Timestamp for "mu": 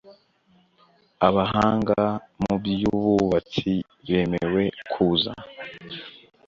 2.41-2.53